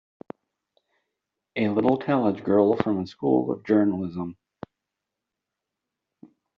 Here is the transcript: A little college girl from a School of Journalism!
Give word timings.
A 1.55 1.69
little 1.69 1.95
college 1.99 2.43
girl 2.43 2.75
from 2.75 2.97
a 3.01 3.05
School 3.05 3.51
of 3.51 3.63
Journalism! 3.63 4.35